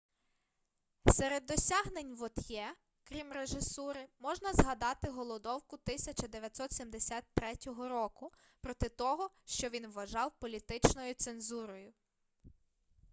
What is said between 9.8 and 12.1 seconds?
вважав політичною цензурою